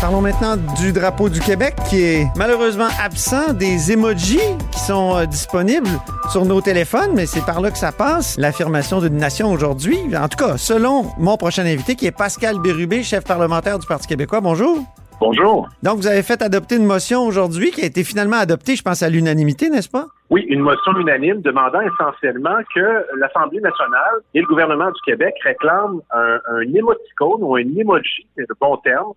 [0.00, 4.38] Parlons maintenant du drapeau du Québec qui est malheureusement absent des emojis
[4.70, 5.88] qui sont euh, disponibles
[6.30, 8.36] sur nos téléphones, mais c'est par là que ça passe.
[8.38, 9.98] L'affirmation d'une nation aujourd'hui.
[10.14, 14.06] En tout cas, selon mon prochain invité qui est Pascal Bérubé, chef parlementaire du Parti
[14.06, 14.40] québécois.
[14.40, 14.78] Bonjour.
[15.20, 15.68] Bonjour.
[15.82, 19.02] Donc, vous avez fait adopter une motion aujourd'hui qui a été finalement adoptée, je pense,
[19.02, 20.06] à l'unanimité, n'est-ce pas?
[20.28, 26.00] Oui, une motion unanime demandant essentiellement que l'Assemblée nationale et le gouvernement du Québec réclament
[26.12, 29.12] un, un émoticône ou un emoji, c'est le bon terme,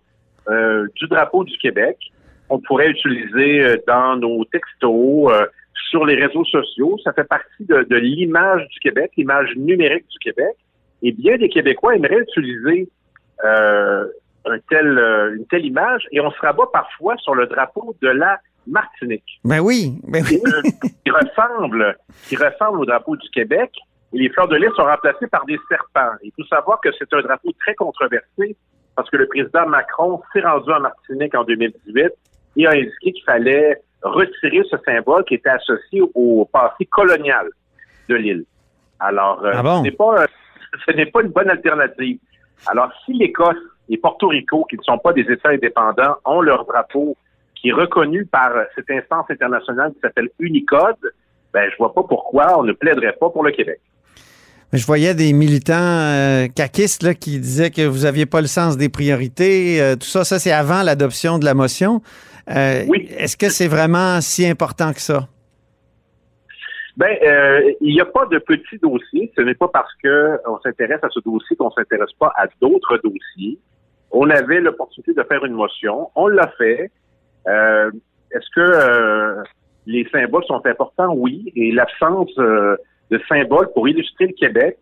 [0.96, 1.96] du drapeau du Québec.
[2.50, 5.46] On pourrait utiliser euh, dans nos textos, euh,
[5.90, 6.96] sur les réseaux sociaux.
[7.04, 10.56] Ça fait partie de, de l'image du Québec, l'image numérique du Québec.
[11.02, 12.88] Et bien des Québécois aimeraient utiliser
[13.44, 14.06] euh,
[14.44, 18.08] un tel, euh, une telle image et on se rabat parfois sur le drapeau de
[18.08, 19.40] la Martinique.
[19.44, 20.42] Ben oui, ben oui.
[21.04, 21.96] qui ressemble,
[22.28, 23.70] qui ressemble au drapeau du Québec.
[24.12, 26.16] Et les fleurs de lys sont remplacées par des serpents.
[26.22, 28.56] Il faut savoir que c'est un drapeau très controversé
[28.98, 32.10] parce que le président Macron s'est rendu en Martinique en 2018
[32.56, 37.46] et a indiqué qu'il fallait retirer ce symbole qui était associé au passé colonial
[38.08, 38.44] de l'île.
[38.98, 39.78] Alors, euh, Ah bon?
[39.78, 40.26] ce n'est pas,
[40.84, 42.18] ce n'est pas une bonne alternative.
[42.66, 43.54] Alors, si l'Écosse
[43.88, 47.16] et Porto Rico, qui ne sont pas des États indépendants, ont leur drapeau
[47.54, 50.96] qui est reconnu par cette instance internationale qui s'appelle Unicode,
[51.52, 53.80] ben, je vois pas pourquoi on ne plaiderait pas pour le Québec.
[54.72, 58.76] Je voyais des militants euh, caquistes là, qui disaient que vous aviez pas le sens
[58.76, 59.80] des priorités.
[59.80, 62.02] euh, tout ça, ça c'est avant l'adoption de la motion.
[62.50, 63.08] Euh, Oui.
[63.16, 65.26] Est-ce que c'est vraiment si important que ça?
[66.98, 69.32] Ben, euh, il n'y a pas de petit dossier.
[69.36, 72.98] Ce n'est pas parce que on s'intéresse à ce dossier qu'on s'intéresse pas à d'autres
[73.02, 73.58] dossiers.
[74.10, 76.10] On avait l'opportunité de faire une motion.
[76.14, 76.90] On l'a fait.
[77.46, 77.90] Euh,
[78.32, 79.42] Est-ce que euh,
[79.86, 81.14] les symboles sont importants?
[81.14, 81.52] Oui.
[81.54, 82.76] Et l'absence euh,
[83.10, 84.78] de symboles pour illustrer le Québec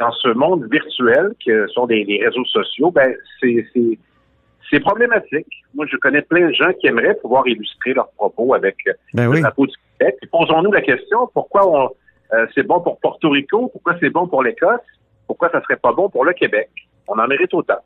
[0.00, 5.46] dans ce monde virtuel que sont les réseaux sociaux, ben, c'est, problématique.
[5.74, 9.24] Moi, je connais plein de gens qui aimeraient pouvoir illustrer leurs propos avec euh, Ben
[9.24, 9.40] le oui.
[9.40, 10.16] drapeau du Québec.
[10.30, 11.88] Posons-nous la question, pourquoi on,
[12.34, 13.68] euh, c'est bon pour Porto Rico?
[13.68, 14.80] Pourquoi c'est bon pour l'Écosse?
[15.26, 16.68] Pourquoi ça serait pas bon pour le Québec?
[17.08, 17.78] On en mérite autant.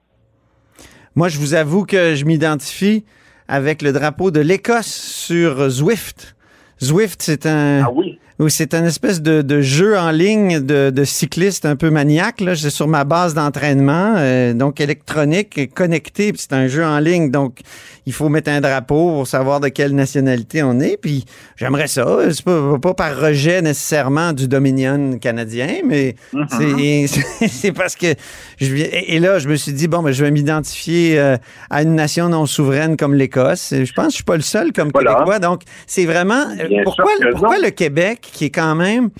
[1.14, 3.04] Moi, je vous avoue que je m'identifie
[3.48, 6.36] avec le drapeau de l'Écosse sur Zwift.
[6.82, 8.18] Zwift, c'est un, Ah oui?
[8.38, 12.40] Oui, c'est un espèce de, de jeu en ligne de, de cycliste un peu maniaque.
[12.40, 12.56] Là.
[12.56, 16.32] C'est sur ma base d'entraînement, euh, donc électronique, connecté.
[16.32, 17.60] puis C'est un jeu en ligne, donc
[18.06, 20.96] il faut mettre un drapeau pour savoir de quelle nationalité on est.
[20.96, 21.24] Puis
[21.56, 22.04] j'aimerais ça.
[22.32, 26.16] C'est pas, pas par rejet nécessairement du Dominion canadien, mais
[26.50, 27.06] c'est,
[27.48, 28.14] c'est parce que
[28.58, 28.88] je viens.
[28.90, 31.36] Et et là, je me suis dit bon, ben, je vais m'identifier euh,
[31.68, 33.72] à une nation non souveraine comme l'Écosse.
[33.72, 35.12] Et Je pense que je suis pas le seul comme Voilà.
[35.12, 35.38] Québécois.
[35.38, 39.10] Donc c'est vraiment euh, Bien pourquoi, pourquoi le Québec qui est quand même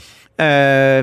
[0.41, 1.03] euh,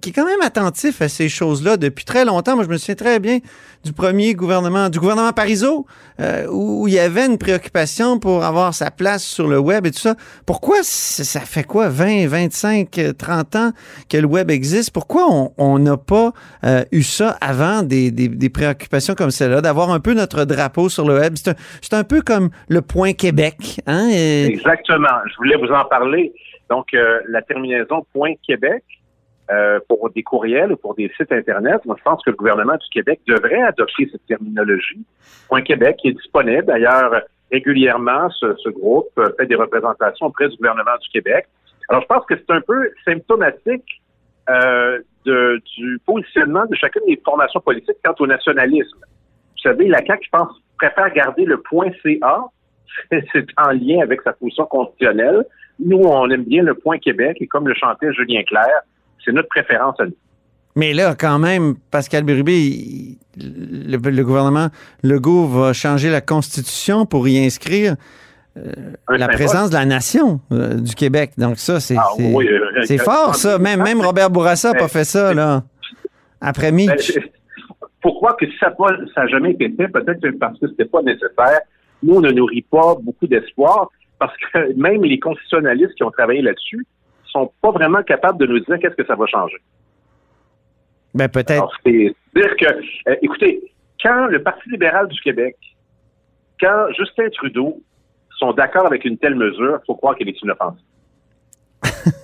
[0.00, 2.54] qui est quand même attentif à ces choses-là depuis très longtemps.
[2.54, 3.40] Moi, je me souviens très bien
[3.84, 5.84] du premier gouvernement, du gouvernement Parizeau,
[6.20, 9.90] euh, où il y avait une préoccupation pour avoir sa place sur le web et
[9.90, 10.14] tout ça.
[10.46, 13.72] Pourquoi ça fait quoi, 20, 25, euh, 30 ans
[14.08, 14.92] que le web existe?
[14.92, 15.26] Pourquoi
[15.58, 16.32] on- n'a pas
[16.64, 21.04] euh, eu ça avant des, des- préoccupations comme celle-là, d'avoir un peu notre drapeau sur
[21.06, 21.34] le web?
[21.36, 23.80] C'est un, un peu comme le point Québec.
[23.88, 24.08] Hein?
[24.08, 25.08] Exactement.
[25.28, 26.32] Je voulais vous en parler.
[26.70, 28.84] Donc, euh, la terminaison point Québec
[29.50, 32.76] euh, pour des courriels ou pour des sites Internet, moi, je pense que le gouvernement
[32.76, 35.04] du Québec devrait adopter cette terminologie.
[35.48, 36.64] Point Québec est disponible.
[36.64, 39.08] D'ailleurs, régulièrement, ce, ce groupe
[39.38, 41.46] fait des représentations auprès du gouvernement du Québec.
[41.88, 44.02] Alors, je pense que c'est un peu symptomatique
[44.50, 48.98] euh, de, du positionnement de chacune des formations politiques quant au nationalisme.
[48.98, 52.44] Vous savez, la CAQ, je pense, préfère garder le point CA.
[53.10, 55.46] C'est en lien avec sa position constitutionnelle.
[55.78, 58.82] Nous, on aime bien le point Québec et comme le chantait Julien Clerc,
[59.24, 60.14] c'est notre préférence à nous.
[60.76, 64.68] Mais là, quand même, Pascal Bérubé, le, le gouvernement
[65.02, 67.94] Legault va changer la Constitution pour y inscrire
[68.56, 68.62] Un
[69.16, 69.34] la symbole.
[69.36, 71.32] présence de la nation euh, du Québec.
[71.38, 73.58] Donc ça, c'est Ah, oui, euh, euh, fort, ça.
[73.58, 75.62] Même, même Robert Bourassa n'a pas fait ça, là.
[76.40, 77.18] Après Ben, Mitch.
[78.02, 78.70] faut croire que ça
[79.16, 81.60] n'a jamais été fait, peut-être parce que c'était pas nécessaire.
[82.02, 83.90] Nous, on ne nourrit pas beaucoup d'espoir
[84.24, 86.86] parce que même les constitutionnalistes qui ont travaillé là-dessus
[87.26, 89.58] sont pas vraiment capables de nous dire qu'est-ce que ça va changer.
[91.14, 91.50] Ben peut-être.
[91.50, 93.60] Alors, c'est dire que, euh, écoutez,
[94.02, 95.56] quand le Parti libéral du Québec,
[96.60, 97.82] quand Justin Trudeau
[98.38, 100.80] sont d'accord avec une telle mesure, il faut croire qu'elle est inoffensive.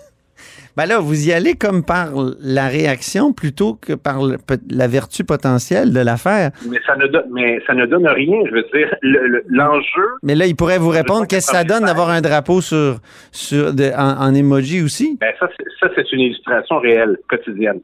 [0.76, 4.36] Ben là, vous y allez comme par la réaction plutôt que par le-
[4.70, 6.50] la vertu potentielle de l'affaire.
[6.70, 8.38] Mais ça ne donne, mais ça ne donne rien.
[8.46, 11.64] Je veux dire, le- le- l'enjeu, Mais là, il pourrait vous répondre qu'est-ce que ça
[11.64, 12.98] donne d'avoir un drapeau sur,
[13.32, 15.16] sur de- en, en emoji aussi?
[15.20, 15.48] ben ça,
[15.94, 17.80] c'est- une illustration réelle, quotidienne.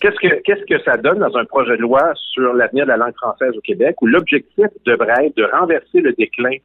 [0.00, 2.96] Qu'est-ce que qu'est-ce que ça donne dans un projet de loi sur l'avenir de la
[2.98, 6.56] langue française au Québec, où l'objectif devrait être de renverser le déclin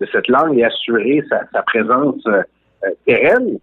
[0.00, 2.42] de cette langue et assurer sa, sa présence euh,
[2.84, 3.58] euh, pérenne?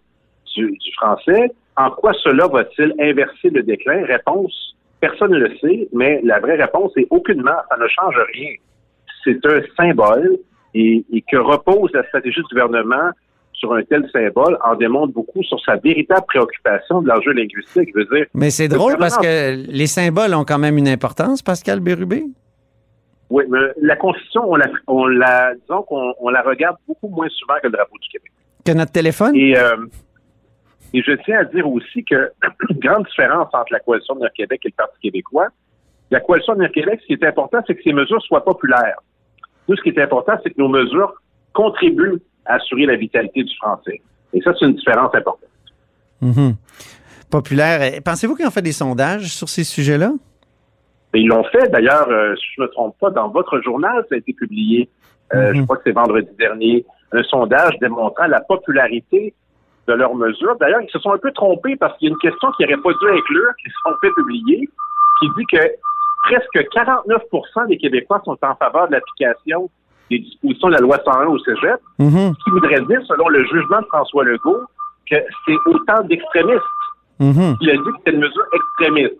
[0.54, 1.50] Du, du français.
[1.76, 4.04] En quoi cela va-t-il inverser le déclin?
[4.04, 8.52] Réponse, personne ne le sait, mais la vraie réponse est aucunement, ça ne change rien.
[9.24, 10.38] C'est un symbole
[10.74, 13.10] et, et que repose la stratégie du gouvernement
[13.52, 17.90] sur un tel symbole en démontre beaucoup sur sa véritable préoccupation de l'enjeu linguistique.
[17.94, 20.88] Je veux dire, Mais c'est Le drôle parce que les symboles ont quand même une
[20.88, 22.24] importance, Pascal Bérubé.
[23.30, 27.28] oui, mais la Constitution, on la, on la disons qu'on on la regarde beaucoup moins
[27.28, 28.32] souvent que le drapeau du Québec.
[28.64, 29.34] Que notre téléphone?
[29.36, 29.76] Et, euh,
[30.94, 32.30] et je tiens à dire aussi que
[32.78, 35.48] grande différence entre la coalition de Québec et le Parti québécois.
[36.10, 38.98] La coalition de Québec, ce qui est important, c'est que ces mesures soient populaires.
[39.66, 41.14] Tout ce qui est important, c'est que nos mesures
[41.54, 44.00] contribuent à assurer la vitalité du français.
[44.34, 45.48] Et ça, c'est une différence importante.
[46.20, 46.56] Mhm.
[47.30, 48.00] Populaire.
[48.04, 50.12] Pensez-vous qu'ils ont fait des sondages sur ces sujets-là?
[51.14, 54.04] Et ils l'ont fait, d'ailleurs, euh, si je ne me trompe pas, dans votre journal,
[54.08, 54.88] ça a été publié,
[55.34, 55.56] euh, Mhm.
[55.56, 59.34] je crois que c'est vendredi dernier, un sondage démontrant la popularité
[59.88, 60.56] de leurs mesures.
[60.60, 62.76] D'ailleurs, ils se sont un peu trompés parce qu'il y a une question qui n'aurait
[62.82, 64.68] pas dû inclure, qui se sont fait publier,
[65.20, 65.58] qui dit que
[66.24, 67.22] presque 49
[67.68, 69.68] des Québécois sont en faveur de l'application
[70.10, 72.34] des dispositions de la loi 101 au cégep, Mhm.
[72.38, 74.60] ce qui voudrait dire, selon le jugement de François Legault,
[75.10, 76.62] que c'est autant d'extrémistes.
[77.18, 77.56] Mhm.
[77.60, 79.16] Il a dit que c'était une mesure extrémiste.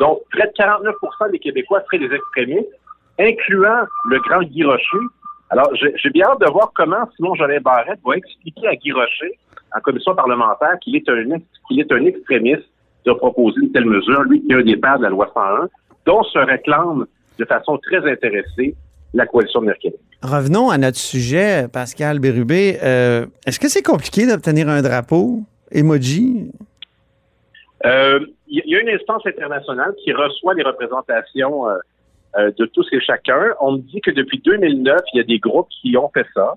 [0.00, 2.68] Donc, près de 49 des Québécois seraient des extrémistes,
[3.18, 4.98] incluant le grand Guy Rocher.
[5.50, 9.36] Alors, j'ai bien hâte de voir comment Simon Jolin Barrette va expliquer à Guy Rocher,
[9.76, 11.24] en commission parlementaire, qu'il est un
[11.68, 12.68] qu'il est un extrémiste
[13.04, 15.68] de proposer une telle mesure, lui qui est un des pères de la loi 101,
[16.06, 17.06] dont se réclame
[17.38, 18.76] de façon très intéressée
[19.12, 19.98] la coalition de Québec.
[20.22, 22.78] Revenons à notre sujet, Pascal Bérubé.
[22.82, 25.40] Euh, Est-ce que c'est compliqué d'obtenir un drapeau?
[25.72, 26.50] Emoji?
[27.86, 31.78] Euh, Il y a une instance internationale qui reçoit les représentations euh,
[32.38, 33.40] euh, de tous et chacun.
[33.60, 36.54] On me dit que depuis 2009, il y a des groupes qui ont fait ça.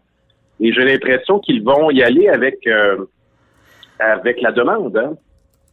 [0.60, 2.98] Et j'ai l'impression qu'ils vont y aller avec, euh,
[4.00, 4.96] avec la demande.
[4.98, 5.14] hein.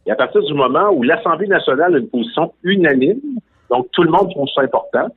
[0.05, 3.19] Et à partir du moment où l'Assemblée nationale a une position unanime,
[3.69, 5.07] donc tout le monde trouve ça important,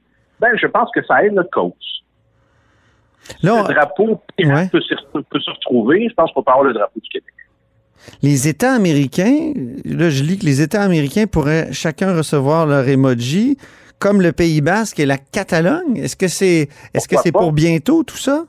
[0.41, 1.73] ben je pense que ça aide notre cause.
[3.43, 4.69] Là, on- Le drapeau Ouais.
[4.71, 6.07] peut, se, peut se retrouver.
[6.11, 7.33] Je pense qu'on peut avoir le drapeau du Québec.
[8.23, 9.53] les États américains,
[9.87, 13.57] là, je lis que les États américains pourraient chacun recevoir leur emoji,
[14.05, 15.97] comme le Pays basque et la Catalogne?
[15.97, 18.45] Est-ce que c'est est-ce que c'est pour bientôt tout ça?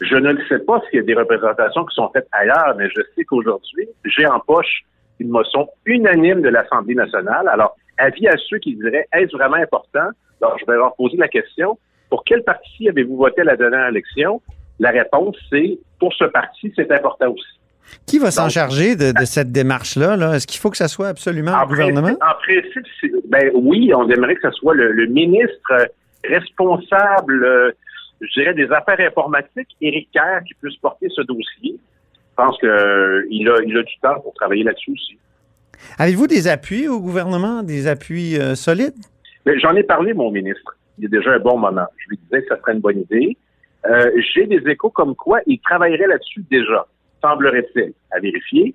[0.00, 2.88] Je ne le sais pas s'il y a des représentations qui sont faites ailleurs, mais
[2.88, 4.84] je sais qu'aujourd'hui, j'ai en poche
[5.20, 7.46] une motion unanime de l'Assemblée nationale.
[7.48, 10.08] Alors, avis à ceux qui diraient, est-ce vraiment important?
[10.40, 13.88] Alors, je vais leur poser la question, pour quel parti avez-vous voté à la dernière
[13.88, 14.40] élection?
[14.78, 17.60] La réponse, c'est, pour ce parti, c'est important aussi.
[18.06, 20.16] Qui va s'en charger de, de cette démarche-là?
[20.16, 20.34] -là?
[20.34, 22.08] Est-ce qu'il faut que ça soit absolument le En gouvernement?
[22.20, 22.86] en principe,
[23.28, 25.84] ben oui, on aimerait que ce soit le, le ministre euh,
[26.24, 27.70] responsable, euh,
[28.20, 31.76] je dirais, des affaires informatiques, Éric Kerr, qui puisse porter ce dossier.
[32.30, 35.18] Je pense qu'il a, il a du temps pour travailler là-dessus aussi.
[35.98, 38.94] Avez-vous des appuis au gouvernement, des appuis euh, solides?
[39.44, 41.86] Mais J'en ai parlé, mon ministre, il y a déjà un bon moment.
[41.98, 43.36] Je lui disais que ça serait une bonne idée.
[43.88, 46.86] Euh, J'ai des échos comme quoi il travaillerait là-dessus déjà,
[47.26, 48.74] semblerait-il, à vérifier.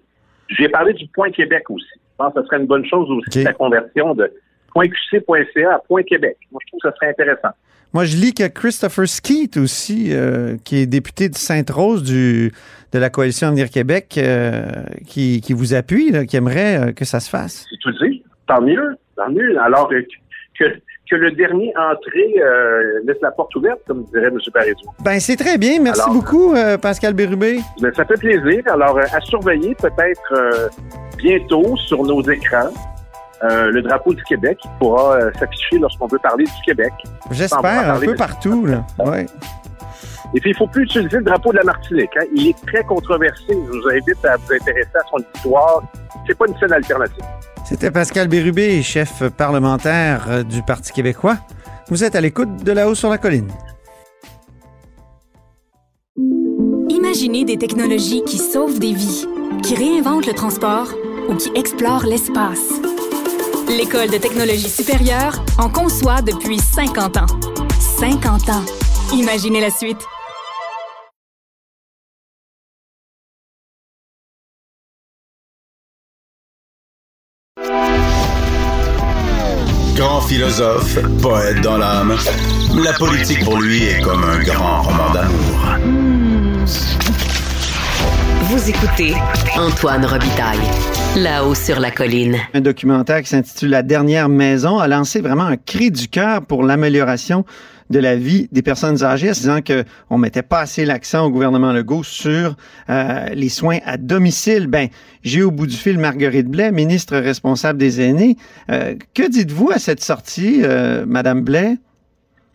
[0.49, 1.85] J'ai parlé du Point Québec aussi.
[1.95, 4.31] Je pense que ce serait une bonne chose aussi, la conversion de
[4.75, 6.37] .qc.ca à Point Québec.
[6.51, 7.49] Moi, je trouve que ce serait intéressant.
[7.93, 12.53] Moi, je lis que Christopher Skeet aussi, euh, qui est député de Sainte-Rose du,
[12.93, 14.63] de la coalition Avenir Québec, euh,
[15.07, 17.65] qui, qui vous appuie, là, qui aimerait euh, que ça se fasse.
[17.81, 19.59] Tu le dis, tant mieux, tant mieux.
[19.61, 19.91] Alors
[20.57, 20.65] que,
[21.09, 24.37] que le dernier entré euh, laisse la porte ouverte, comme dirait M.
[24.53, 24.89] Parizeau.
[25.03, 25.79] Ben, c'est très bien.
[25.81, 27.59] Merci Alors- beaucoup, euh, Pascal Bérubé.
[27.81, 28.63] Mais ça fait plaisir.
[28.71, 30.69] Alors, euh, à surveiller peut-être
[31.17, 32.69] bientôt sur nos écrans
[33.43, 36.93] le drapeau du Québec qui pourra s'afficher lorsqu'on veut parler du Québec.
[37.31, 38.67] J'espère, un peu partout.
[38.67, 38.85] Là.
[39.03, 39.25] Ouais.
[40.35, 42.11] Et puis, il faut plus utiliser le drapeau de la Martinique.
[42.17, 42.25] hein.
[42.35, 43.43] Il est très controversé.
[43.49, 45.81] Je vous invite à vous intéresser à son histoire.
[46.27, 47.23] C'est pas une scène alternative.
[47.71, 51.37] C'était Pascal Bérubé, chef parlementaire euh, du Parti québécois.
[51.87, 53.49] Vous êtes à l'écoute de là-haut sur la colline.
[56.89, 59.25] Imaginez des technologies qui sauvent des vies,
[59.63, 60.89] qui réinventent le transport
[61.29, 62.73] ou qui explorent l'espace.
[63.69, 67.39] L'École de technologie supérieure en conçoit depuis 50 ans.
[67.99, 68.65] 50 ans.
[69.13, 70.01] Imaginez la suite.
[80.31, 82.15] Philosophe, poète dans l'âme,
[82.81, 85.59] la politique pour lui est comme un grand roman d'amour.
[88.51, 89.13] Vous écoutez
[89.55, 90.59] Antoine Robitaille,
[91.15, 92.35] là-haut sur la colline.
[92.53, 96.63] Un documentaire qui s'intitule La dernière maison a lancé vraiment un cri du cœur pour
[96.63, 97.45] l'amélioration
[97.89, 101.71] de la vie des personnes âgées, en disant qu'on mettait pas assez l'accent au gouvernement
[101.71, 102.57] Legault sur
[102.89, 104.67] euh, les soins à domicile.
[104.67, 104.89] Ben,
[105.23, 108.35] j'ai au bout du fil Marguerite Blais, ministre responsable des aînés.
[108.69, 111.77] Euh, que dites-vous à cette sortie, euh, Madame Blais?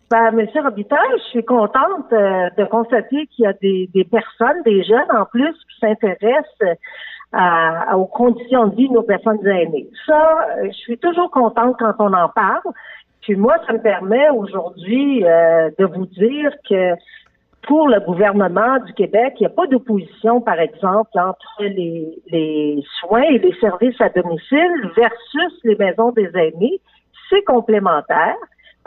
[0.09, 4.61] Ben, Monsieur Robitaille, je suis contente euh, de constater qu'il y a des, des, personnes,
[4.63, 6.77] des jeunes en plus, qui s'intéressent
[7.33, 9.89] à, aux conditions de vie de nos personnes aînées.
[10.05, 12.71] Ça, je suis toujours contente quand on en parle.
[13.21, 16.93] Puis moi, ça me permet aujourd'hui euh, de vous dire que
[17.63, 22.81] pour le gouvernement du Québec, il n'y a pas d'opposition, par exemple, entre les, les
[23.01, 26.79] soins et les services à domicile versus les maisons des aînés.
[27.29, 28.37] C'est complémentaire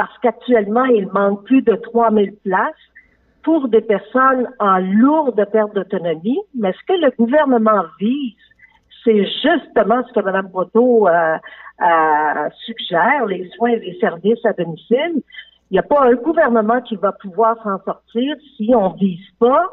[0.01, 2.73] parce qu'actuellement, il manque plus de 3000 places
[3.43, 6.41] pour des personnes en lourde perte d'autonomie.
[6.55, 8.33] Mais ce que le gouvernement vise,
[9.05, 11.37] c'est justement ce que Mme Boto euh,
[11.83, 15.21] euh, suggère, les soins et les services à domicile.
[15.71, 19.29] Il n'y a pas un gouvernement qui va pouvoir s'en sortir si on ne vise
[19.39, 19.67] pas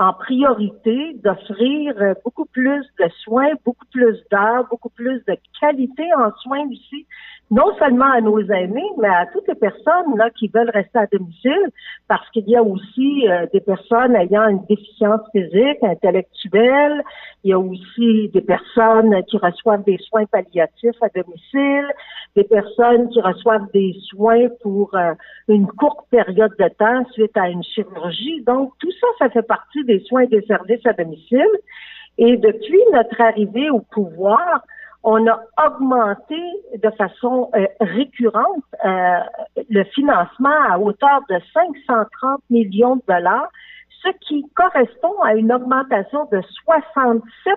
[0.00, 6.32] en priorité d'offrir beaucoup plus de soins, beaucoup plus d'heures, beaucoup plus de qualité en
[6.42, 7.06] soins aussi
[7.50, 11.06] non seulement à nos aînés, mais à toutes les personnes là, qui veulent rester à
[11.06, 11.70] domicile,
[12.06, 17.02] parce qu'il y a aussi euh, des personnes ayant une déficience physique, intellectuelle,
[17.42, 21.88] il y a aussi des personnes qui reçoivent des soins palliatifs à domicile,
[22.36, 25.14] des personnes qui reçoivent des soins pour euh,
[25.48, 28.42] une courte période de temps suite à une chirurgie.
[28.46, 31.50] Donc, tout ça, ça fait partie soins et des services à domicile.
[32.18, 34.62] Et depuis notre arrivée au pouvoir,
[35.02, 36.38] on a augmenté
[36.76, 39.18] de façon euh, récurrente euh,
[39.70, 43.48] le financement à hauteur de 530 millions de dollars,
[44.02, 47.54] ce qui correspond à une augmentation de 67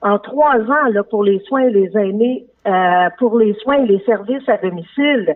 [0.00, 4.00] en trois ans pour les soins et les aînés, euh, pour les soins et les
[4.04, 5.34] services à domicile.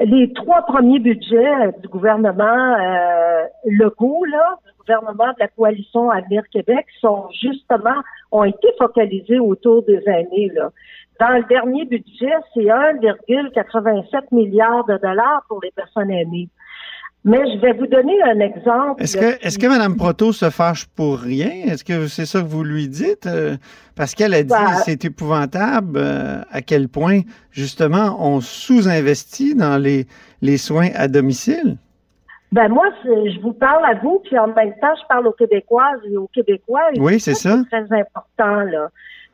[0.00, 6.86] Les trois premiers budgets du gouvernement euh, Legault, là, gouvernement de la coalition Avenir Québec
[7.00, 10.50] sont justement, ont été focalisés autour des aînés.
[10.54, 10.70] Là.
[11.20, 16.48] Dans le dernier budget, c'est 1,87 milliard de dollars pour les personnes aînées.
[17.24, 19.02] Mais je vais vous donner un exemple.
[19.02, 21.50] Est-ce que, est-ce que Mme Proto se fâche pour rien?
[21.72, 23.26] Est-ce que c'est ça que vous lui dites?
[23.26, 23.56] Euh,
[23.96, 29.80] parce qu'elle a dit Ben, c'est épouvantable euh, à quel point, justement, on sous-investit dans
[29.80, 30.06] les,
[30.42, 31.78] les soins à domicile.
[32.52, 36.00] Ben moi, je vous parle à vous, puis en même temps, je parle aux Québécoises
[36.08, 36.82] et aux Québécois.
[36.94, 37.56] Et Oui, c'est ça.
[37.70, 38.90] C'est très important là,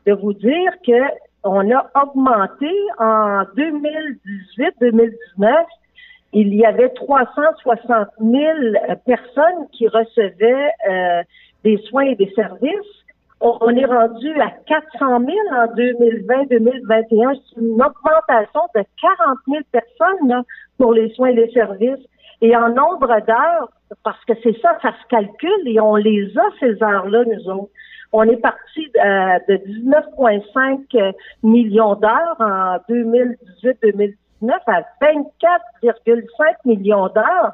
[0.07, 0.93] de vous dire que
[1.43, 5.11] on a augmenté en 2018-2019.
[6.33, 8.41] Il y avait 360 000
[9.05, 11.23] personnes qui recevaient euh,
[11.63, 12.71] des soins et des services.
[13.41, 15.09] On, est rendu à 400 000
[15.51, 17.39] en 2020-2021.
[17.49, 20.43] C'est une augmentation de 40 000 personnes là,
[20.77, 22.05] pour les soins et les services.
[22.41, 23.69] Et en nombre d'heures,
[24.03, 27.71] parce que c'est ça, ça se calcule et on les a, ces heures-là, nous autres.
[28.13, 34.13] On est parti euh, de 19,5 millions d'heures en 2018-2019
[34.67, 37.53] à 24,5 millions d'heures.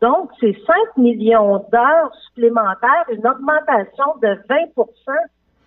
[0.00, 4.88] Donc, c'est 5 millions d'heures supplémentaires, une augmentation de 20%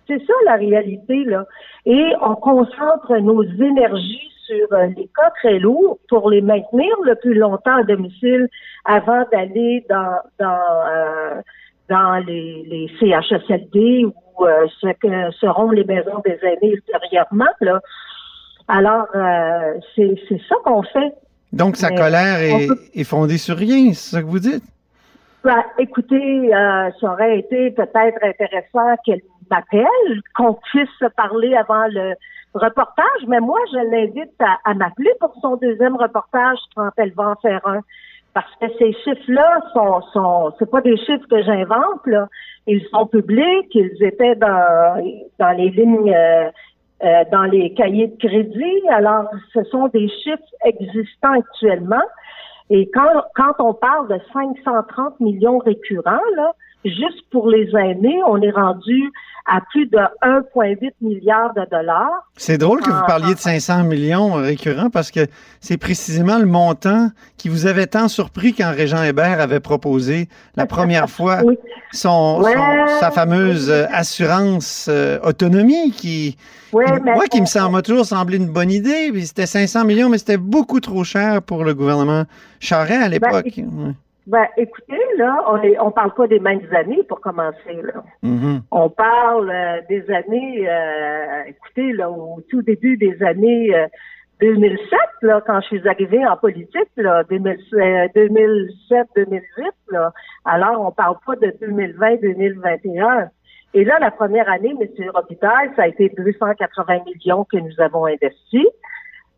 [0.06, 1.44] C'est ça la réalité, là.
[1.86, 7.14] Et on concentre nos énergies sur euh, les cas très lourds pour les maintenir le
[7.16, 8.48] plus longtemps à domicile
[8.84, 11.40] avant d'aller dans dans euh,
[11.88, 17.52] dans les, les CHSLD ou euh, ce que seront les maisons des aînés ultérieurement.
[17.60, 17.80] Là.
[18.68, 21.12] Alors, euh, c'est c'est ça qu'on fait.
[21.52, 24.64] Donc, sa Mais colère est, peut- est fondée sur rien, c'est ça que vous dites?
[25.44, 31.86] Ben, écoutez, euh, ça aurait été peut-être intéressant qu'elle m'appelle, qu'on puisse se parler avant
[31.88, 32.14] le
[32.54, 37.28] reportage, mais moi, je l'invite à, à m'appeler pour son deuxième reportage quand elle va
[37.30, 37.80] en faire un.
[38.34, 42.28] Parce que ces chiffres-là sont, sont c'est pas des chiffres que j'invente, là.
[42.66, 45.02] Ils sont publics, ils étaient dans,
[45.38, 46.50] dans les lignes, euh,
[47.04, 48.88] euh, dans les cahiers de crédit.
[48.88, 52.02] Alors, ce sont des chiffres existants actuellement.
[52.70, 56.52] Et quand, quand on parle de 530 millions récurrents, là,
[56.84, 59.12] juste pour les aînés, on est rendu
[59.48, 62.10] à plus de 1,8 milliard de dollars.
[62.36, 65.20] C'est drôle que vous parliez de 500 millions récurrents parce que
[65.60, 70.66] c'est précisément le montant qui vous avait tant surpris quand Régent Hébert avait proposé la
[70.66, 71.56] première fois Oui.
[71.92, 72.54] son, Ouais.
[72.54, 76.36] son- sa fameuse euh, assurance euh, autonomie qui,
[76.72, 79.12] Ouais, qui- mais moi, qui me semble m'a toujours semblé une bonne idée.
[79.24, 82.24] C'était 500 millions, mais c'était beaucoup trop cher pour le gouvernement
[82.58, 83.44] Charest à l'époque.
[83.56, 83.92] Ouais.
[84.26, 88.02] Ben, écoutez, là, on est, on parle pas des mêmes années pour commencer, là.
[88.22, 88.62] Mhm.
[88.72, 93.86] On parle euh, des années, euh, écoutez, là, au tout début des années euh,
[94.40, 100.12] 2007, là, quand je suis arrivée en politique, là, 2007-2008, là.
[100.44, 103.28] Alors, on parle pas de 2020-2021.
[103.74, 104.88] Et là, la première année, M.
[105.14, 108.66] Robitaille, ça a été 280 millions que nous avons investis.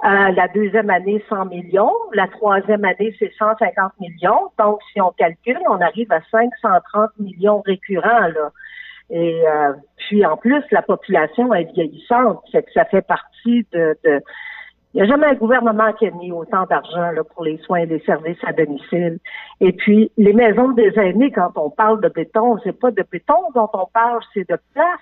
[0.04, 1.92] Euh, la deuxième année, 100 millions.
[2.14, 4.52] La troisième année, c'est 150 millions.
[4.58, 8.28] Donc, si on calcule, on arrive à 530 millions récurrents.
[8.28, 8.52] Là.
[9.10, 12.42] Et euh, puis, en plus, la population est vieillissante.
[12.52, 13.96] Fait que ça fait partie de...
[14.04, 14.20] de
[14.94, 17.86] il n'y a jamais un gouvernement qui a mis autant d'argent pour les soins et
[17.86, 19.18] les services à domicile.
[19.60, 23.36] Et puis, les maisons des aînés, quand on parle de béton, c'est pas de béton
[23.54, 25.00] dont on parle, c'est de place.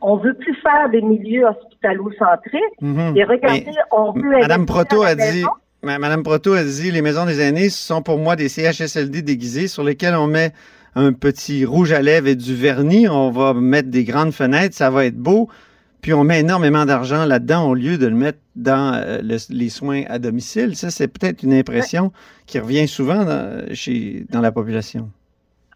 [0.00, 2.62] On veut plus faire des milieux hospitalo-centriques.
[2.80, 3.16] Mhm.
[3.16, 5.44] Et regardez, Mais on veut Madame Proto a dit,
[5.82, 9.82] Madame Proto a dit, les maisons des aînés, sont pour moi des CHSLD déguisés sur
[9.84, 10.52] lesquels on met
[10.94, 13.08] un petit rouge à lèvres et du vernis.
[13.08, 15.48] On va mettre des grandes fenêtres, ça va être beau.
[16.00, 19.68] Puis on met énormément d'argent là-dedans au lieu de le mettre dans euh, le- les
[19.68, 20.76] soins à domicile.
[20.76, 22.12] Ça, c'est peut-être une impression
[22.46, 25.10] qui revient souvent dans, chez, dans la population.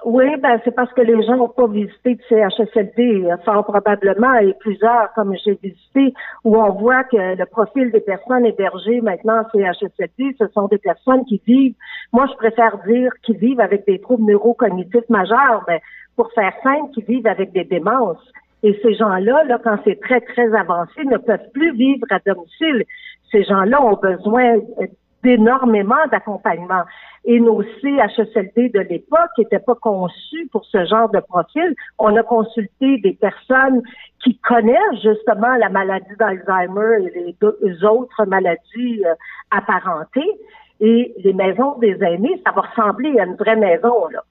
[0.04, 4.34] Oui, ben c'est parce que les gens n'ont pas visité de CHSLD, euh, fort probablement,
[4.34, 6.12] et plusieurs, comme j'ai visité,
[6.44, 10.78] où on voit que le profil des personnes hébergées maintenant en CHSLD, ce sont des
[10.78, 11.74] personnes qui vivent,
[12.12, 15.80] moi je préfère dire qui vivent avec des troubles neurocognitifs majeurs, mais
[16.16, 18.24] pour faire simple, qui vivent avec des démences.
[18.64, 22.84] Et ces gens-là, là, quand c'est très, très avancé, ne peuvent plus vivre à domicile.
[23.30, 24.86] Ces gens-là ont besoin euh,
[25.22, 26.82] d'énormément d'accompagnement.
[27.24, 31.74] Et nos CHSLD de l'époque n'étaient pas conçus pour ce genre de profil.
[31.98, 33.80] On a consulté des personnes
[34.24, 39.14] qui connaissent justement la maladie d'Alzheimer et les, deux- les autres maladies euh,
[39.52, 40.32] apparentées.
[40.80, 44.22] Et les maisons des aînés, ça va ressembler à une vraie maison, là.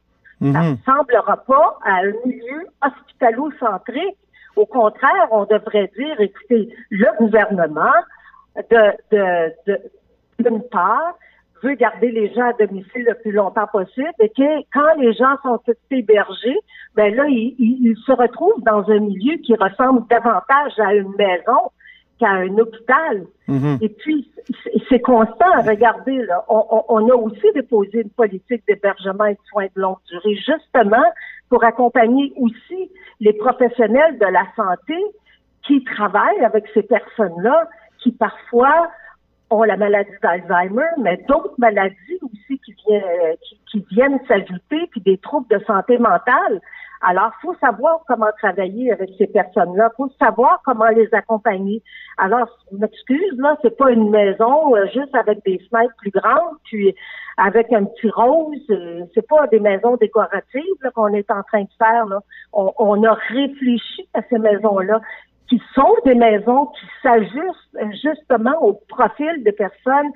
[0.42, 0.54] Ça Mhm.
[0.54, 4.18] ne ressemblera pas à un milieu hospitalo-centrique.
[4.56, 7.94] Au contraire, on devrait dire, écoutez, le gouvernement,
[8.58, 9.80] de, de, de,
[10.40, 11.14] d'une part,
[11.64, 15.36] veut garder les gens à domicile le plus longtemps possible et que quand les gens
[15.44, 15.60] sont
[15.92, 16.58] hébergés,
[16.96, 21.72] ben là, ils, se retrouvent dans un milieu qui ressemble davantage à une maison
[22.20, 23.26] qu'à un hôpital.
[23.48, 23.78] Mhm.
[23.82, 24.30] Et puis,
[24.90, 25.46] c'est- constant.
[25.66, 29.82] Regardez, là, on, on- on a aussi déposé une politique d'hébergement et de soins de
[29.82, 31.04] longue durée, justement
[31.50, 34.96] pour accompagner aussi les professionnels de la santé
[35.64, 37.68] qui travaillent avec ces personnes-là,
[38.00, 38.90] qui parfois
[39.52, 43.36] ont la maladie d'Alzheimer, mais d'autres maladies aussi qui viennent, euh,
[43.72, 46.62] qui, viennent s'ajouter, puis des troubles de santé mentale.
[47.04, 51.82] Alors, faut savoir comment travailler avec ces personnes-là, faut savoir comment les accompagner.
[52.18, 56.94] Alors, m'excuse, là, c'est pas une maison euh, juste avec des fenêtres plus grandes, puis
[57.38, 58.56] avec un petit rose.
[58.70, 60.62] euh, c'est pas des maisons décoratives
[60.94, 62.06] qu'on est en train de faire.
[62.06, 62.20] Là.
[62.54, 65.02] On, on a réfléchi à ces maisons-là
[65.52, 70.12] qui sont des maisons qui s'ajustent euh, justement au profil des personnes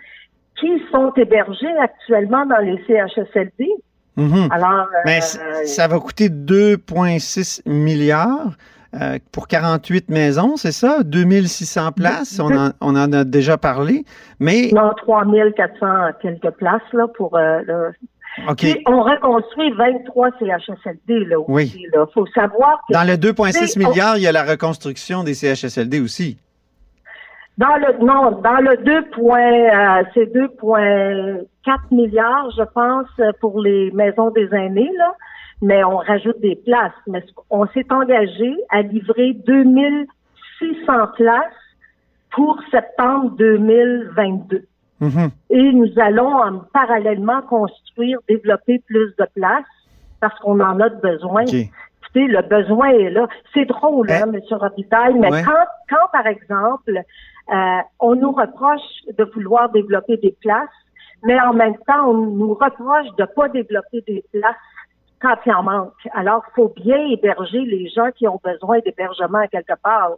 [0.58, 3.68] qui sont hébergées actuellement dans les CHSLD.
[4.16, 4.48] Mhm.
[4.50, 8.54] Alors, euh, Mais ça va coûter 2,6 milliards
[8.94, 11.04] euh, pour 48 maisons, c'est ça?
[11.04, 14.06] 2600 places, on en, on en a déjà parlé.
[14.40, 15.86] Mais, non, 3400
[16.22, 17.60] quelques places là pour euh.
[18.58, 21.52] Puis, on reconstruit 23 CHSLD là aussi.
[21.52, 21.86] Oui.
[21.94, 25.24] Là, faut savoir que dans le 2,6 C'est- on- milliards, il y a la reconstruction
[25.24, 26.38] des CHSLD aussi.
[27.58, 33.08] Dans le non, dans le 2 points, euh, c'est 2,4 milliards, je pense,
[33.40, 35.14] pour les maisons des aînés, là.
[35.62, 36.92] Mais on rajoute des places.
[37.08, 41.44] Mais on s'est engagé à livrer 2600 places
[42.32, 44.66] pour septembre 2022.
[45.02, 45.30] Mhm.
[45.50, 49.66] Et nous allons en parallèlement construire, développer plus de places
[50.22, 51.44] parce qu'on en a besoin.
[51.44, 51.54] OK.
[51.54, 53.28] Écoutez, le besoin est là.
[53.54, 54.38] C'est drôle, hein, Eh.
[54.38, 54.42] M.
[54.52, 55.44] Robitaille, mais Ouais.
[55.44, 57.56] quand, quand, par exemple, euh,
[58.00, 58.82] on nous reproche
[59.18, 60.70] de vouloir développer des places,
[61.24, 64.56] mais en même temps, on nous reproche de pas développer des places
[65.22, 65.92] quand il en manque.
[66.14, 70.12] Alors, il faut bien héberger les gens qui ont besoin d'hébergement quelque part.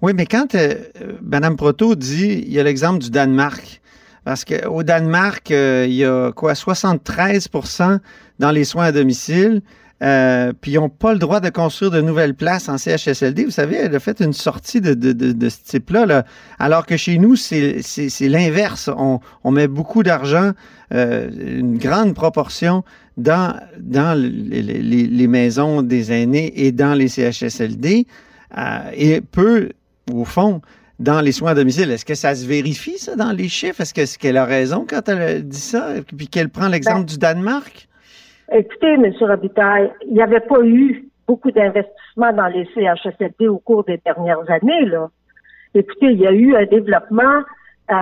[0.00, 3.80] Oui, mais quand euh, euh, Mme Proto dit, il y a l'exemple du Danemark.
[4.24, 7.98] Parce qu'au Danemark, euh, il y a quoi, 73%
[8.38, 9.62] dans les soins à domicile.
[10.02, 13.44] euh, puis ils n'ont pas le droit de construire de nouvelles places en CHSLD.
[13.44, 16.24] Vous savez, elle a fait une sortie de, de, de, ce type-là, là,
[16.58, 17.80] alors que chez nous, c'est
[18.22, 18.90] l'inverse.
[18.96, 20.52] On, on met beaucoup d'argent,
[20.92, 22.82] euh, une grande proportion
[23.16, 28.06] dans, dans les, maisons des aînés et dans les CHSLD,
[28.94, 29.68] et peu,
[30.12, 30.62] au fond,
[31.02, 31.90] dans les soins à domicile.
[31.90, 33.80] Est-ce que ça se vérifie, ça, dans les chiffres?
[33.80, 35.88] Est-ce que- est-ce qu'elle a raison quand elle dit ça?
[36.16, 37.88] Puis qu'elle prend l'exemple Ben, Ben, du Danemark?
[38.52, 39.12] Écoutez, M.
[39.20, 44.48] Robitaille, il n'y avait pas eu beaucoup d'investissements dans les CHSLD au cours des dernières
[44.50, 44.84] années.
[44.86, 45.08] Là.
[45.74, 47.42] Écoutez, il y a eu un développement
[47.90, 47.94] euh,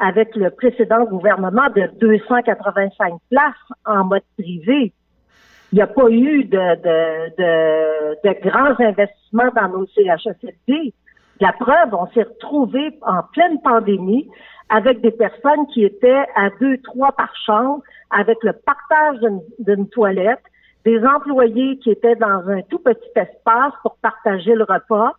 [0.00, 3.54] avec le précédent gouvernement de 285 places
[3.86, 4.92] en mode privé.
[5.72, 10.92] Il n'y a pas eu de, de, de, de grands investissements dans nos CHSLD.
[11.42, 14.30] La preuve, on s'est retrouvé en pleine pandémie
[14.68, 19.18] avec des personnes qui étaient à deux, trois par chambre, avec le partage
[19.58, 20.38] d'une- toilette,
[20.84, 25.14] des employés qui étaient dans un tout petit espace pour partager le repas,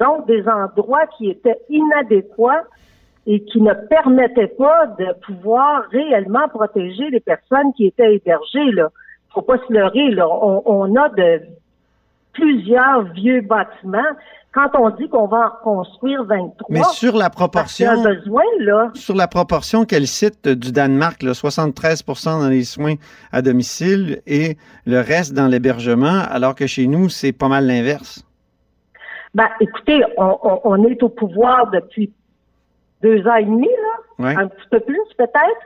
[0.00, 2.64] donc des endroits qui étaient inadéquats
[3.28, 8.72] et qui ne permettaient pas de pouvoir réellement protéger les personnes qui étaient hébergées.
[8.72, 8.88] Là,
[9.32, 10.10] faut pas se leurrer.
[10.10, 11.42] Là, on, on a de
[12.38, 13.98] plusieurs vieux bâtiments.
[14.52, 18.90] Quand on dit qu'on va en reconstruire 23, Mais sur la proportion, besoin là.
[18.94, 22.94] sur la proportion qu'elle cite du Danemark, là, 73% dans les soins
[23.30, 28.24] à domicile et le reste dans l'hébergement, alors que chez nous, c'est pas mal l'inverse.
[29.34, 32.12] Ben, écoutez, on, on- on est au pouvoir depuis
[33.02, 34.34] deux ans et demi, là, Ouais.
[34.36, 35.62] un petit peu plus peut-être.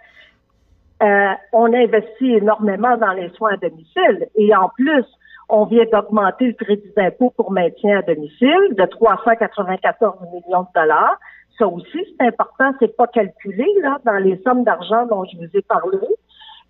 [1.02, 5.04] Euh, on investit énormément dans les soins à domicile et en plus,
[5.52, 11.18] on vient d'augmenter le crédit d'impôt pour maintien à domicile de 394 millions de dollars.
[11.58, 11.86] Ça aussi,
[12.18, 15.98] c'est important, c'est pas calculé là dans les sommes d'argent dont je vous ai parlé.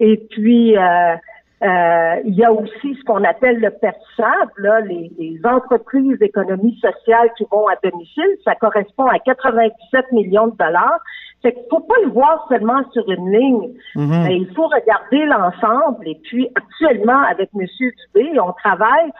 [0.00, 1.14] Et puis, euh,
[1.62, 6.76] euh, il y a aussi ce qu'on appelle le PERSAB, là, les, les entreprises d'économie
[6.80, 8.36] sociale qui vont à domicile.
[8.44, 11.00] Ça correspond à 97 millions de dollars.
[11.42, 13.74] Fait qu'il faut pas le voir seulement sur une ligne.
[13.96, 14.22] Mhm.
[14.24, 16.06] Mais il faut regarder l'ensemble.
[16.08, 17.66] Et puis, actuellement, avec M.
[17.66, 19.10] Dubé, on travaille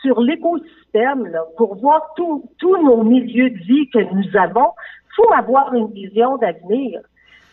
[0.00, 4.70] sur l'écosystème là, pour voir tous nos milieux de vie que nous avons.
[5.04, 7.00] Il faut avoir une vision d'avenir.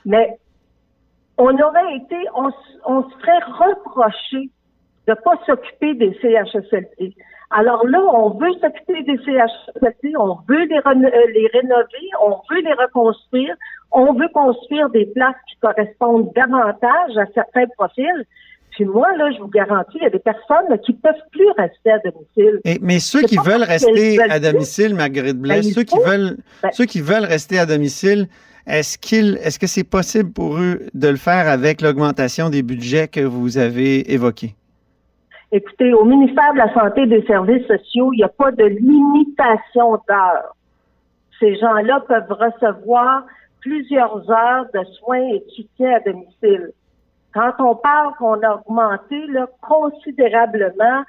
[0.06, 0.38] Mais
[1.38, 2.50] on aurait été, on,
[2.86, 4.50] on se ferait reprocher
[5.08, 7.16] de pas s'occuper des CHSLD.
[7.52, 12.62] Alors là, on veut s'occuper des CHSLD, on veut les, euh, les rénover, on veut
[12.62, 13.56] les reconstruire,
[13.92, 18.26] on veut construire des places qui correspondent davantage à certains profils.
[18.72, 21.48] Puis moi, là, je vous garantis, il y a des personnes là, qui peuvent plus
[21.58, 22.60] rester à domicile.
[22.66, 26.72] Et- mais ceux qui veulent rester à domicile, Marguerite Blais, Ben, ceux qui veulent, Ben-
[26.72, 28.28] ceux qui veulent rester à domicile,
[28.66, 33.08] est-ce qu'il, est-ce que c'est possible pour eux de le faire avec l'augmentation des budgets
[33.08, 34.56] que vous avez évoqués?
[35.56, 38.64] Écoutez, au ministère de la Santé et des Services sociaux, il n'y a pas de
[38.66, 40.56] limitation d'heures.
[41.40, 43.26] Ces gens-là peuvent recevoir
[43.62, 46.72] plusieurs heures de soins et soutien à domicile.
[47.36, 51.04] Quand on parle qu'on a augmenté là, considérablement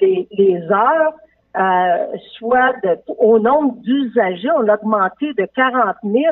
[0.00, 1.12] les, les heures,
[1.58, 6.22] euh, soit de- au nombre d'usagers, on a augmenté de 40 000.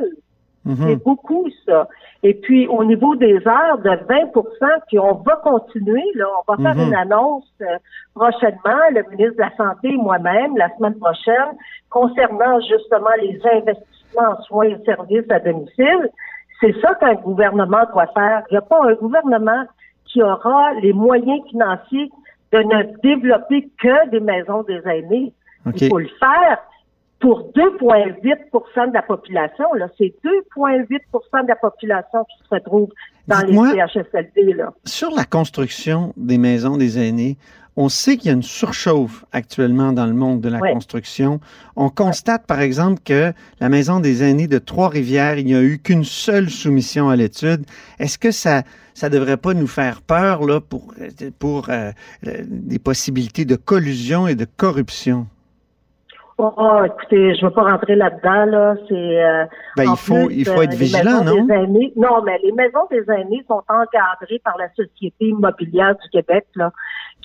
[0.65, 0.77] Mhm.
[0.87, 1.89] C'est beaucoup, ça.
[2.23, 6.63] Et puis, au niveau des heures, de 20% puis on va continuer, là, on va
[6.63, 6.89] faire Mhm.
[6.89, 7.79] une annonce euh,
[8.15, 11.57] prochainement, le ministre de la Santé et moi-même, la semaine prochaine,
[11.91, 16.11] concernant justement les investissements en soins et services à domicile.
[16.61, 18.43] C'est ça qu'un gouvernement doit faire.
[18.51, 19.65] Il n'y a pas un gouvernement
[20.05, 22.11] qui aura les moyens financiers
[22.53, 25.33] de ne développer que des maisons des aînés.
[25.75, 26.59] Il faut le faire
[27.23, 29.65] pour 2,8 de la population.
[29.75, 32.89] Là, c'est 2,8 de la population qui se retrouve
[33.29, 34.55] dans les CHSLD.
[34.55, 34.75] Là.
[34.85, 37.39] Sur la construction des maisons des aînés,
[37.77, 40.73] on sait qu'il y a une surchauffe actuellement dans le monde de la Ouais.
[40.73, 41.41] construction.
[41.77, 45.79] On constate, par exemple, que la maison des aînés de Trois-Rivières, il n'y a eu
[45.79, 47.65] qu'une seule soumission à l'étude.
[47.99, 50.93] Est-ce que ça ça devrait pas nous faire peur là pour
[51.39, 51.93] pour euh,
[52.27, 55.27] euh, des possibilités de collusion et de corruption?
[56.57, 58.45] Oh, écoutez, je ne veux pas rentrer là-dedans.
[58.47, 58.75] Là.
[58.89, 59.45] C'est, euh,
[59.77, 61.45] Ben, en il faut plus, il faut euh, être les vigilant, non?
[61.45, 66.09] des aînés- non, mais les maisons des aînés sont encadrées par la Société immobilière du
[66.11, 66.73] Québec, là,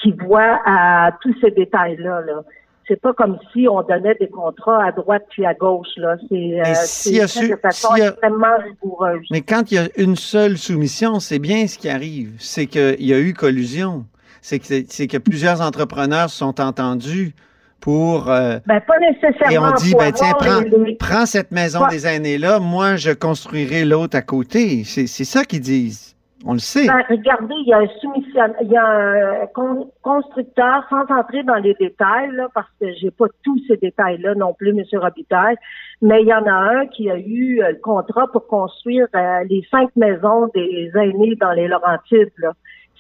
[0.02, 2.22] qui voit à tous ces détails-là.
[2.22, 2.44] Là.
[2.88, 5.88] C'est pas comme si on donnait des contrats à droite puis à gauche.
[5.98, 6.16] Là.
[6.30, 9.26] C'est, euh, de façon a- extrêmement rigoureuse.
[9.32, 12.34] Mais quand il y a une seule soumission, c'est bien ce qui arrive.
[12.40, 14.06] C'est qu'il y a eu collusion.
[14.42, 17.34] C'est que, c'est que plusieurs entrepreneurs sont entendus
[17.82, 18.30] pour.
[18.30, 19.68] euh, Ben, pas nécessairement.
[19.70, 21.90] et on dit, ben tiens, prends, les- prends cette maison Ouais.
[21.92, 24.84] des aînés-là, moi je construirai l'autre à côté.
[24.84, 26.14] C'est, c'est ça qu'ils disent.
[26.46, 26.86] On le sait.
[26.88, 31.42] Ben, regardez, il y a un soumission, il y a un con- constructeur, sans entrer
[31.44, 34.84] dans les détails, là, parce que j'ai pas tous ces détails-là non plus, M.
[35.02, 35.56] Robitaille,
[36.02, 39.44] mais il y en a un qui a eu euh, le contrat pour construire euh,
[39.50, 42.32] les cinq maisons des aînés dans les Laurentides.
[42.38, 42.52] là.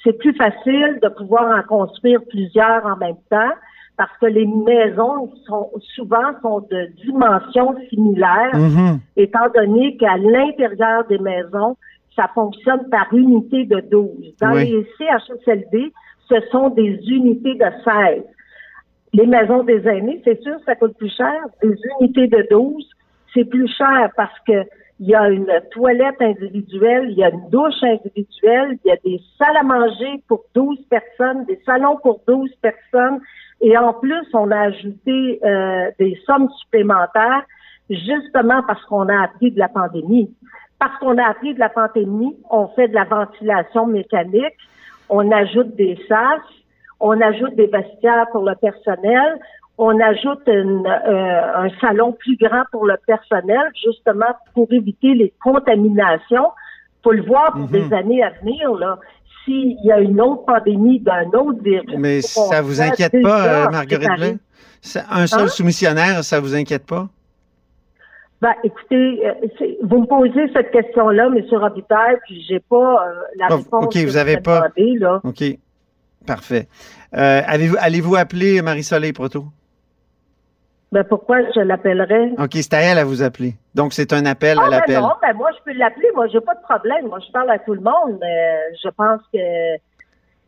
[0.04, 3.54] C'est plus facile de pouvoir en construire plusieurs en même temps
[3.98, 9.00] parce que les maisons sont souvent sont de dimensions similaires Mhm.
[9.16, 11.76] étant donné qu'à l'intérieur des maisons,
[12.16, 14.34] ça fonctionne par unité de 12.
[14.40, 14.70] Dans Oui.
[14.70, 15.92] les CHSLD,
[16.30, 18.24] ce sont des unités de 16.
[19.14, 21.34] Les maisons des aînés, c'est sûr, ça coûte plus cher.
[21.64, 22.88] Des unités de 12,
[23.34, 24.64] c'est plus cher parce que
[25.00, 28.98] il y a une toilette individuelle, il y a une douche individuelle, il y a
[29.04, 33.20] des salles à manger pour 12 personnes, des salons pour 12 personnes.
[33.62, 37.44] Et en plus, on a ajouté euh, des sommes supplémentaires
[37.90, 40.34] justement parce qu'on a appris de la pandémie.
[40.80, 44.58] Parce qu'on a appris de la pandémie, on fait de la ventilation mécanique,
[45.10, 46.42] on ajoute des sas,
[47.00, 49.40] on ajoute des vestiaires pour le personnel,
[49.78, 55.34] on ajoute une, euh, un salon plus grand pour le personnel, justement pour éviter les
[55.44, 56.50] contaminations.
[57.04, 57.72] Faut le voir pour Mhm.
[57.90, 58.98] des années à venir, là.
[59.46, 61.96] S'il y a une autre pandémie d'un autre virus.
[61.98, 64.10] Mais ça vous inquiète pas, euh, Marguerite.
[64.18, 64.38] Blais?
[65.10, 65.48] Un seul Hein?
[65.48, 67.08] soumissionnaire, ça vous inquiète pas?
[68.42, 69.34] Ben, écoutez, euh,
[69.84, 71.42] vous me posez cette question-là, M.
[71.60, 74.68] Robitaille, puis j'ai pas euh, la Ah, réponse ok, que vous avez pas.
[74.76, 75.22] demandé, là.
[75.24, 75.44] OK.
[76.28, 76.68] Parfait.
[77.16, 79.46] Euh, avez-vous, allez-vous appeler Marie-Soleil Proto?
[80.92, 82.32] Ben, pourquoi je l'appellerais?
[82.38, 83.56] OK, c'est à elle à vous appeler.
[83.76, 85.00] Donc, c'est un appel Ah, à ben l'appel.
[85.00, 86.08] non, ben moi, je peux l'appeler.
[86.16, 87.08] Moi, j'ai pas de problème.
[87.08, 88.18] Moi, je parle à tout le monde.
[88.22, 89.38] mais je pense que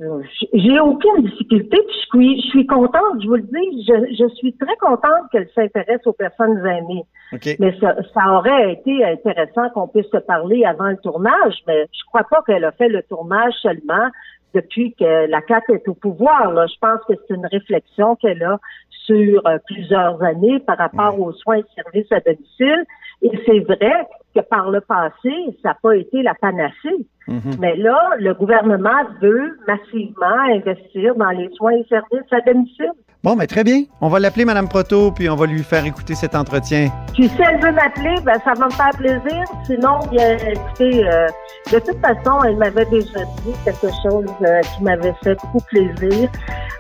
[0.02, 0.22] euh,
[0.54, 1.78] j'ai aucune difficulté.
[1.78, 3.86] Puis je suis, je suis contente, je vous le dis.
[3.86, 7.04] Je, je suis très contente qu'elle s'intéresse aux personnes aînées.
[7.34, 7.58] OK.
[7.60, 12.06] Mais ça, ça aurait été intéressant qu'on puisse se parler avant le tournage, mais je
[12.08, 14.08] crois pas qu'elle a fait le tournage seulement
[14.54, 16.52] depuis que la CAQ est au pouvoir.
[16.52, 16.66] Là.
[16.68, 18.60] Je pense que c'est une réflexion qu'elle a
[19.06, 22.86] sur euh, plusieurs années par rapport aux soins et services à domicile.
[23.22, 27.06] Et c'est vrai que par le passé, ça n'a pas été la panacée.
[27.28, 27.58] Mhm.
[27.60, 32.92] Mais là, le gouvernement veut massivement investir dans les soins et services à domicile.
[33.22, 33.84] Bon, mais très bien.
[34.00, 36.90] On va l'appeler Madame Proto, puis on va lui faire écouter cet entretien.
[37.14, 39.44] Puis si elle veut m'appeler, ben ça va me faire plaisir.
[39.66, 41.28] Sinon, bien, écoutez, euh,
[41.70, 46.30] de toute façon, elle m'avait déjà dit quelque chose euh, qui m'avait fait beaucoup plaisir.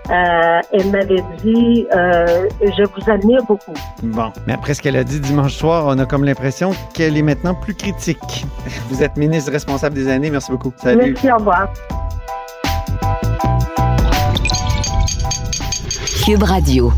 [0.09, 3.73] Euh, elle m'avait dit, euh, je vous admire beaucoup.
[4.01, 7.21] Bon, mais après ce qu'elle a dit dimanche soir, on a comme l'impression qu'elle est
[7.21, 8.45] maintenant plus critique.
[8.87, 10.29] Vous êtes ministre responsable des années.
[10.29, 10.71] Merci beaucoup.
[10.77, 11.11] Salut.
[11.11, 11.67] Merci, au revoir.
[16.37, 16.93] Radio.